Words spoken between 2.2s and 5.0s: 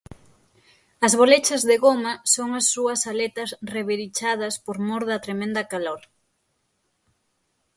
son as súas aletas revirichadas por